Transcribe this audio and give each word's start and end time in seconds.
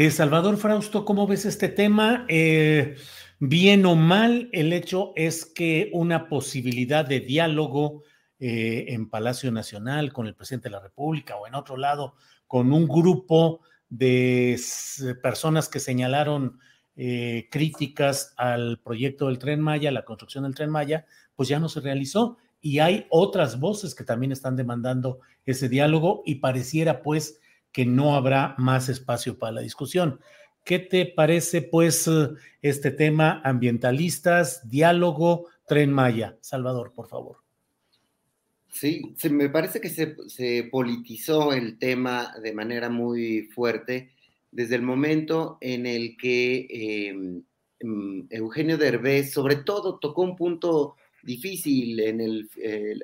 Eh, 0.00 0.12
Salvador 0.12 0.58
Frausto, 0.58 1.04
¿cómo 1.04 1.26
ves 1.26 1.44
este 1.44 1.68
tema? 1.68 2.24
Eh, 2.28 2.94
bien 3.40 3.84
o 3.84 3.96
mal, 3.96 4.48
el 4.52 4.72
hecho 4.72 5.12
es 5.16 5.44
que 5.44 5.90
una 5.92 6.28
posibilidad 6.28 7.04
de 7.04 7.18
diálogo 7.18 8.04
eh, 8.38 8.84
en 8.90 9.10
Palacio 9.10 9.50
Nacional 9.50 10.12
con 10.12 10.28
el 10.28 10.36
presidente 10.36 10.68
de 10.68 10.74
la 10.74 10.80
República 10.80 11.34
o 11.34 11.48
en 11.48 11.56
otro 11.56 11.76
lado 11.76 12.14
con 12.46 12.72
un 12.72 12.86
grupo 12.86 13.58
de 13.88 14.56
personas 15.20 15.68
que 15.68 15.80
señalaron 15.80 16.60
críticas 17.50 18.34
al 18.36 18.78
proyecto 18.78 19.26
del 19.26 19.40
tren 19.40 19.60
Maya, 19.60 19.90
la 19.90 20.04
construcción 20.04 20.44
del 20.44 20.54
tren 20.54 20.70
Maya, 20.70 21.06
pues 21.34 21.48
ya 21.48 21.58
no 21.58 21.68
se 21.68 21.80
realizó. 21.80 22.36
Y 22.60 22.78
hay 22.78 23.08
otras 23.10 23.58
voces 23.58 23.96
que 23.96 24.04
también 24.04 24.30
están 24.30 24.54
demandando 24.54 25.18
ese 25.44 25.68
diálogo 25.68 26.22
y 26.24 26.36
pareciera 26.36 27.02
pues 27.02 27.40
que 27.72 27.86
no 27.86 28.14
habrá 28.14 28.54
más 28.58 28.88
espacio 28.88 29.38
para 29.38 29.52
la 29.52 29.60
discusión. 29.60 30.20
¿Qué 30.64 30.78
te 30.78 31.06
parece 31.06 31.62
pues 31.62 32.10
este 32.60 32.90
tema 32.90 33.40
ambientalistas, 33.44 34.68
diálogo, 34.68 35.46
tren 35.66 35.92
Maya? 35.92 36.36
Salvador, 36.40 36.92
por 36.92 37.08
favor. 37.08 37.38
Sí, 38.70 39.14
me 39.30 39.48
parece 39.48 39.80
que 39.80 39.88
se, 39.88 40.64
politizó 40.64 41.52
el 41.52 41.78
tema 41.78 42.34
de 42.42 42.52
manera 42.52 42.90
muy 42.90 43.48
fuerte 43.54 44.12
desde 44.50 44.76
el 44.76 44.82
momento 44.82 45.58
en 45.60 45.86
el 45.86 46.16
que 46.16 46.66
em, 46.68 47.42
em, 47.80 48.26
Eugenio 48.30 48.76
Derbez, 48.76 49.32
sobre 49.32 49.56
todo, 49.56 49.98
tocó 49.98 50.22
un 50.22 50.36
punto 50.36 50.96
difícil 51.22 51.98
el, 52.00 52.48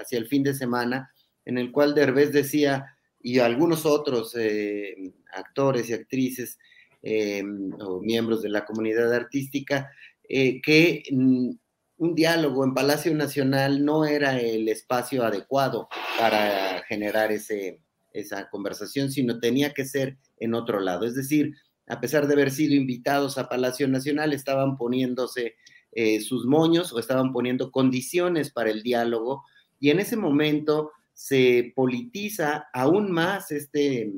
hacia 0.00 0.18
el 0.18 0.26
fin 0.26 0.42
de 0.42 0.54
semana, 0.54 1.12
en 1.44 1.58
el 1.58 1.70
cual 1.72 1.94
Derbez 1.94 2.32
decía, 2.32 2.96
y 3.22 3.38
algunos 3.38 3.86
otros 3.86 4.34
eh, 4.36 5.12
actores 5.32 5.88
y 5.90 5.92
actrices 5.92 6.58
em, 7.02 7.72
o 7.80 8.00
miembros 8.00 8.42
de 8.42 8.48
la 8.48 8.64
comunidad 8.64 9.12
artística, 9.12 9.90
eh, 10.28 10.60
que 10.60 11.02
mm, 11.10 11.50
un 11.98 12.14
diálogo 12.14 12.64
en 12.64 12.74
Palacio 12.74 13.14
Nacional 13.14 13.84
no 13.84 14.06
era 14.06 14.40
el 14.40 14.68
espacio 14.68 15.24
adecuado 15.24 15.88
para 16.18 16.82
generar 16.88 17.30
ese, 17.30 17.80
esa 18.12 18.48
conversación, 18.48 19.10
sino 19.10 19.38
tenía 19.38 19.72
que 19.74 19.84
ser 19.84 20.16
en 20.38 20.54
otro 20.54 20.80
lado. 20.80 21.06
Es 21.06 21.14
decir, 21.14 21.54
a 21.86 22.00
pesar 22.00 22.26
de 22.26 22.34
haber 22.34 22.50
sido 22.50 22.74
invitados 22.74 23.36
a 23.36 23.48
Palacio 23.48 23.86
Nacional, 23.88 24.32
estaban 24.32 24.76
poniéndose 24.76 25.56
eh, 25.92 26.20
sus 26.20 26.46
moños 26.46 26.92
o 26.92 26.98
estaban 26.98 27.32
poniendo 27.32 27.70
condiciones 27.70 28.50
para 28.50 28.70
el 28.70 28.82
diálogo 28.82 29.44
y 29.80 29.90
en 29.90 29.98
ese 29.98 30.16
momento 30.16 30.92
se 31.20 31.72
politiza 31.76 32.68
aún 32.72 33.12
más 33.12 33.50
este 33.50 34.10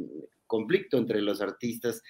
conflicto 0.46 0.98
entre 0.98 1.20
los 1.20 1.40
artistas 1.40 2.02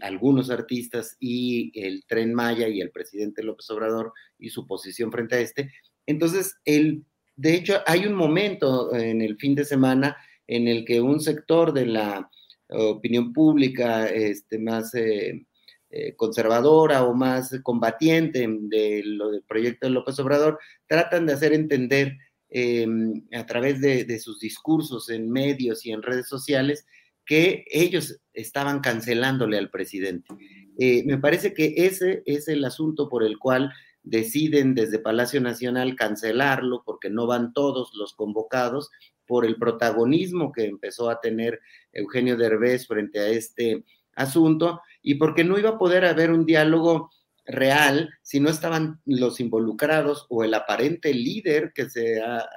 algunos 0.00 0.50
artistas 0.50 1.16
y 1.20 1.72
el 1.78 2.04
tren 2.06 2.34
Maya 2.34 2.68
y 2.68 2.80
el 2.80 2.90
presidente 2.90 3.42
López 3.42 3.68
Obrador 3.70 4.12
y 4.38 4.50
su 4.50 4.66
posición 4.66 5.12
frente 5.12 5.36
a 5.36 5.40
este. 5.40 5.72
Entonces, 6.06 6.56
el, 6.64 7.04
de 7.36 7.54
hecho, 7.54 7.82
hay 7.86 8.06
un 8.06 8.14
momento 8.14 8.94
en 8.94 9.20
el 9.20 9.36
fin 9.36 9.54
de 9.54 9.64
semana 9.64 10.16
en 10.46 10.68
el 10.68 10.84
que 10.84 11.00
un 11.00 11.20
sector 11.20 11.72
de 11.72 11.86
la 11.86 12.30
opinión 12.68 13.32
pública 13.32 14.08
este, 14.08 14.58
más 14.58 14.94
eh, 14.94 15.46
eh, 15.90 16.14
conservadora 16.16 17.04
o 17.04 17.14
más 17.14 17.58
combatiente 17.62 18.46
de 18.48 19.02
lo 19.04 19.30
del 19.30 19.42
proyecto 19.42 19.86
de 19.86 19.92
López 19.92 20.18
Obrador 20.18 20.58
tratan 20.86 21.26
de 21.26 21.32
hacer 21.32 21.52
entender 21.52 22.16
em, 22.50 23.22
a 23.32 23.44
través 23.46 23.80
de, 23.80 24.18
sus 24.18 24.38
discursos 24.40 25.10
en 25.10 25.30
medios 25.30 25.84
y 25.84 25.92
en 25.92 26.02
redes 26.02 26.28
sociales 26.28 26.86
que 27.24 27.64
ellos 27.70 28.20
estaban 28.32 28.80
cancelándole 28.80 29.58
al 29.58 29.70
presidente. 29.70 30.28
Eh, 30.78 31.02
me 31.04 31.18
parece 31.18 31.54
que 31.54 31.74
ese 31.76 32.22
es 32.24 32.48
el 32.48 32.64
asunto 32.64 33.08
por 33.08 33.24
el 33.24 33.38
cual 33.38 33.72
deciden 34.06 34.74
desde 34.74 35.00
Palacio 35.00 35.40
Nacional 35.40 35.96
cancelarlo 35.96 36.82
porque 36.86 37.10
no 37.10 37.26
van 37.26 37.52
todos 37.52 37.92
los 37.94 38.14
convocados 38.14 38.90
por 39.26 39.44
el 39.44 39.56
protagonismo 39.56 40.52
que 40.52 40.66
empezó 40.66 41.10
a 41.10 41.20
tener 41.20 41.60
Eugenio 41.92 42.36
Derbez 42.36 42.86
frente 42.86 43.18
a 43.18 43.28
este 43.28 43.84
asunto 44.14 44.80
y 45.02 45.16
porque 45.16 45.42
no 45.42 45.58
iba 45.58 45.70
a 45.70 45.78
poder 45.78 46.04
haber 46.04 46.30
un 46.30 46.46
diálogo 46.46 47.10
real 47.46 48.10
si 48.22 48.40
no 48.40 48.50
estaban 48.50 49.00
los 49.04 49.40
involucrados 49.40 50.26
o 50.28 50.44
el 50.44 50.52
aparente 50.54 51.14
líder 51.14 51.72
que 51.74 51.88
sea 51.88 52.48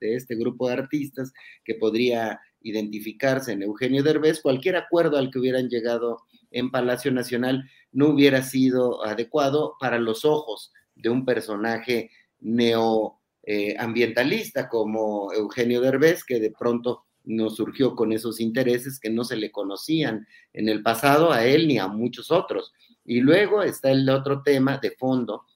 de 0.00 0.16
este 0.16 0.34
grupo 0.34 0.68
de 0.68 0.74
artistas 0.74 1.32
que 1.64 1.76
podría 1.76 2.40
identificarse 2.60 3.52
en 3.52 3.62
Eugenio 3.62 4.02
Derbez, 4.02 4.40
cualquier 4.40 4.76
acuerdo 4.76 5.16
al 5.16 5.30
que 5.30 5.38
hubieran 5.38 5.68
llegado 5.68 6.24
en 6.50 6.70
Palacio 6.70 7.12
Nacional 7.12 7.68
no 7.92 8.08
hubiera 8.08 8.42
sido 8.42 9.04
adecuado 9.04 9.74
para 9.78 9.98
los 9.98 10.24
ojos 10.24 10.72
de 10.94 11.10
un 11.10 11.24
personaje 11.24 12.10
neoambientalista 12.40 14.62
eh, 14.62 14.66
como 14.70 15.32
Eugenio 15.32 15.80
Derbez, 15.80 16.24
que 16.24 16.40
de 16.40 16.50
pronto 16.50 17.04
nos 17.24 17.56
surgió 17.56 17.94
con 17.94 18.12
esos 18.12 18.40
intereses 18.40 18.98
que 18.98 19.10
no 19.10 19.24
se 19.24 19.36
le 19.36 19.52
conocían 19.52 20.26
en 20.52 20.68
el 20.68 20.82
pasado 20.82 21.32
a 21.32 21.44
él 21.44 21.68
ni 21.68 21.78
a 21.78 21.86
muchos 21.86 22.30
otros. 22.30 22.72
Y 23.08 23.20
luego 23.22 23.62
está 23.62 23.90
el 23.90 24.08
otro 24.10 24.42
tema 24.42 24.76
de 24.76 24.90
fondo 24.90 25.46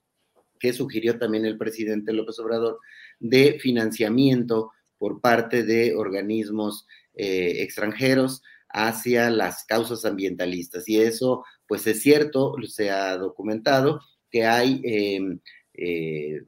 que 0.58 0.72
sugirió 0.72 1.18
también 1.18 1.44
el 1.44 1.58
presidente 1.58 2.14
López 2.14 2.38
Obrador 2.38 2.80
de 3.20 3.58
financiamiento 3.60 4.70
por 4.96 5.20
parte 5.20 5.62
de 5.62 5.94
organismos 5.94 6.86
eh, 7.12 7.56
extranjeros 7.58 8.42
hacia 8.70 9.28
las 9.28 9.64
causas 9.64 10.06
ambientalistas. 10.06 10.88
Y 10.88 11.02
eso, 11.02 11.44
pues 11.66 11.86
es 11.86 12.00
cierto, 12.00 12.54
se 12.66 12.90
ha 12.90 13.18
documentado 13.18 14.00
que 14.30 14.46
hay 14.46 14.80
em, 14.84 15.38
eh, 15.74 16.42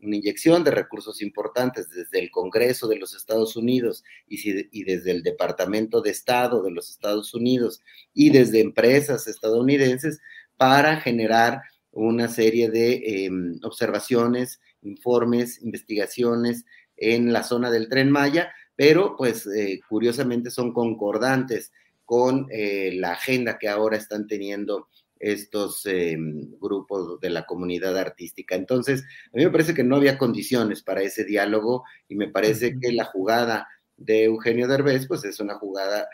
una 0.00 0.16
inyección 0.16 0.62
de 0.62 0.70
recursos 0.70 1.22
importantes 1.22 1.88
desde 1.90 2.20
el 2.20 2.30
Congreso 2.30 2.86
de 2.86 2.98
los 2.98 3.14
Estados 3.14 3.56
Unidos 3.56 4.04
y, 4.28 4.82
desde 4.84 5.10
el 5.10 5.22
Departamento 5.22 6.00
de 6.00 6.10
Estado 6.10 6.62
de 6.62 6.70
los 6.70 6.88
Estados 6.88 7.34
Unidos 7.34 7.82
y 8.14 8.30
desde 8.30 8.60
empresas 8.60 9.26
estadounidenses 9.26 10.20
para 10.60 11.00
generar 11.00 11.62
una 11.90 12.28
serie 12.28 12.68
de 12.68 13.24
em, 13.24 13.58
observaciones, 13.62 14.60
informes, 14.82 15.62
investigaciones 15.62 16.66
en 16.98 17.32
la 17.32 17.44
zona 17.44 17.70
del 17.70 17.88
tren 17.88 18.10
Maya, 18.10 18.52
pero 18.76 19.16
pues 19.16 19.46
eh, 19.46 19.80
curiosamente 19.88 20.50
son 20.50 20.74
concordantes 20.74 21.72
con 22.04 22.46
eh, 22.50 22.92
la 22.94 23.12
agenda 23.12 23.58
que 23.58 23.70
ahora 23.70 23.96
están 23.96 24.26
teniendo 24.26 24.88
estos 25.18 25.86
eh, 25.86 26.18
grupos 26.60 27.18
de 27.20 27.30
la 27.30 27.46
comunidad 27.46 27.96
artística. 27.96 28.54
Entonces, 28.54 29.02
a 29.32 29.36
mí 29.38 29.44
me 29.44 29.50
parece 29.50 29.72
que 29.72 29.82
no 29.82 29.96
había 29.96 30.18
condiciones 30.18 30.82
para 30.82 31.00
ese 31.00 31.24
diálogo 31.24 31.84
y 32.06 32.16
me 32.16 32.28
parece 32.28 32.78
que 32.78 32.92
la 32.92 33.04
jugada 33.04 33.66
de 33.96 34.24
Eugenio 34.24 34.68
Derbez, 34.68 35.06
pues 35.06 35.24
es 35.24 35.40
una 35.40 35.54
jugada, 35.54 36.06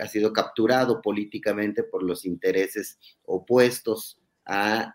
ha 0.00 0.08
sido 0.08 0.32
capturado 0.32 1.02
políticamente 1.02 1.82
por 1.82 2.02
los 2.02 2.24
intereses 2.24 2.98
opuestos 3.24 4.18
a, 4.46 4.94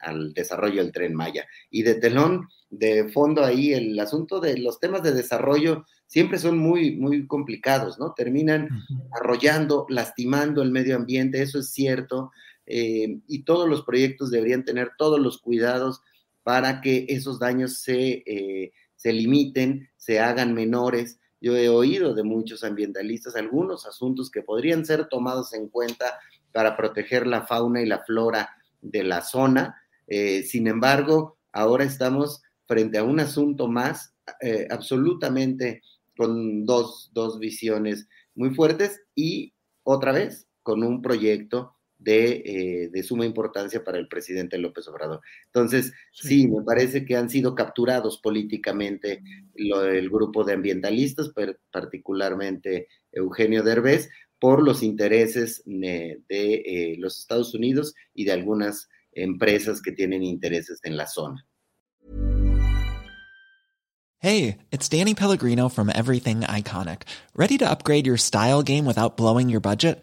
al 0.00 0.34
desarrollo 0.34 0.82
del 0.82 0.92
tren 0.92 1.14
Maya. 1.14 1.46
Y 1.70 1.82
de 1.82 1.94
telón, 1.94 2.48
de 2.70 3.08
fondo 3.08 3.44
ahí 3.44 3.72
el 3.72 3.98
asunto 3.98 4.40
de 4.40 4.58
los 4.58 4.78
temas 4.78 5.02
de 5.02 5.12
desarrollo 5.12 5.84
siempre 6.06 6.38
son 6.38 6.58
muy, 6.58 6.96
muy 6.96 7.26
complicados, 7.26 7.98
¿no? 7.98 8.12
Terminan 8.12 8.68
arrollando, 9.12 9.86
lastimando 9.88 10.62
el 10.62 10.70
medio 10.70 10.96
ambiente, 10.96 11.42
eso 11.42 11.58
es 11.58 11.70
cierto, 11.70 12.30
eh, 12.66 13.18
y 13.26 13.42
todos 13.42 13.68
los 13.68 13.82
proyectos 13.82 14.30
deberían 14.30 14.64
tener 14.64 14.92
todos 14.96 15.18
los 15.18 15.38
cuidados 15.38 16.02
para 16.42 16.80
que 16.80 17.06
esos 17.08 17.38
daños 17.38 17.78
se, 17.78 18.22
eh, 18.26 18.72
se 18.96 19.12
limiten, 19.12 19.88
se 19.96 20.20
hagan 20.20 20.54
menores. 20.54 21.18
Yo 21.44 21.54
he 21.56 21.68
oído 21.68 22.14
de 22.14 22.22
muchos 22.22 22.64
ambientalistas 22.64 23.36
algunos 23.36 23.84
asuntos 23.86 24.30
que 24.30 24.40
podrían 24.40 24.86
ser 24.86 25.08
tomados 25.08 25.52
en 25.52 25.68
cuenta 25.68 26.18
para 26.52 26.74
proteger 26.74 27.26
la 27.26 27.46
fauna 27.46 27.82
y 27.82 27.86
la 27.86 28.02
flora 28.02 28.48
de 28.80 29.04
la 29.04 29.20
zona. 29.20 29.76
Eh, 30.06 30.42
sin 30.44 30.68
embargo, 30.68 31.36
ahora 31.52 31.84
estamos 31.84 32.40
frente 32.66 32.96
a 32.96 33.04
un 33.04 33.20
asunto 33.20 33.68
más 33.68 34.14
absolutamente 34.70 35.82
con 36.16 36.64
dos, 36.64 37.10
dos 37.12 37.38
visiones 37.38 38.08
muy 38.34 38.54
fuertes 38.54 39.02
y 39.14 39.52
otra 39.82 40.12
vez 40.12 40.46
con 40.62 40.82
un 40.82 41.02
proyecto 41.02 41.73
eh, 42.06 42.88
de, 42.90 43.02
suma 43.02 43.24
importancia 43.24 43.82
para 43.82 43.98
el 43.98 44.08
presidente 44.08 44.58
López 44.58 44.86
Obrador. 44.88 45.20
Entonces, 45.46 45.92
sí. 46.12 46.46
me 46.48 46.62
parece 46.62 47.04
que 47.04 47.16
han 47.16 47.30
sido 47.30 47.54
capturados 47.54 48.18
políticamente 48.18 49.22
el 49.54 50.10
grupo 50.10 50.44
de 50.44 50.54
ambientalistas, 50.54 51.32
particularmente 51.70 52.88
Eugenio 53.12 53.62
Derbez, 53.62 54.08
por 54.38 54.62
los 54.62 54.82
intereses 54.82 55.62
de, 55.64 56.22
eh, 56.28 56.96
los 56.98 57.18
Estados 57.18 57.54
Unidos 57.54 57.94
y 58.12 58.24
de 58.24 58.32
algunas 58.32 58.88
empresas 59.12 59.80
que 59.80 59.92
tienen 59.92 60.22
intereses 60.22 60.80
en 60.82 60.96
la 60.96 61.06
zona. 61.06 61.46
Hey, 64.18 64.58
it's 64.70 64.88
Danny 64.88 65.14
Pellegrino 65.14 65.68
from 65.68 65.90
Everything 65.90 66.40
Iconic. 66.42 67.02
¿Ready 67.36 67.58
to 67.58 67.68
upgrade 67.68 68.06
your 68.06 68.16
style 68.16 68.62
game 68.62 68.86
without 68.86 69.18
blowing 69.18 69.50
your 69.50 69.60
budget? 69.60 70.02